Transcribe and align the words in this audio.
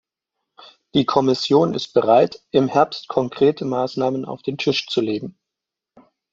Die 0.95 1.05
Kommission 1.05 1.75
ist 1.75 1.93
bereit, 1.93 2.41
im 2.49 2.67
Herbst 2.67 3.07
konkrete 3.07 3.65
Maßnahmen 3.65 4.25
auf 4.25 4.41
den 4.41 4.57
Tisch 4.57 4.87
zu 4.87 4.99
legen. 4.99 5.37